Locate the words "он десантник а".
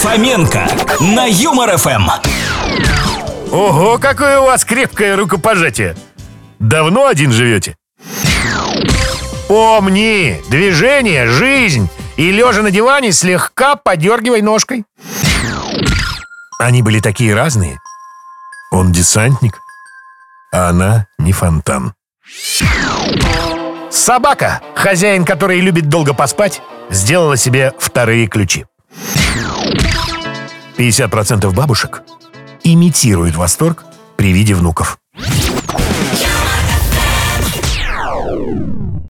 18.72-20.70